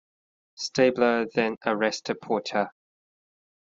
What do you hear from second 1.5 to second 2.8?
arrested Porter.